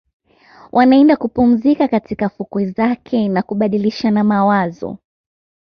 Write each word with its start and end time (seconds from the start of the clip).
Wanaenda 0.71 1.15
kupumzika 1.15 1.87
katika 1.87 2.29
fukwe 2.29 2.65
zake 2.71 3.29
na 3.29 3.41
kubadilishana 3.41 4.23
mawazo 4.23 4.97